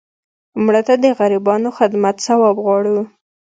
مړه 0.63 0.81
ته 0.87 0.93
د 1.03 1.05
غریبانو 1.19 1.69
خدمت 1.77 2.15
ثواب 2.27 2.55
غواړو 2.65 2.97